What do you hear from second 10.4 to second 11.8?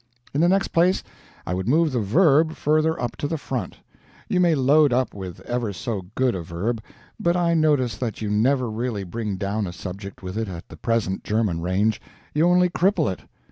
at the present German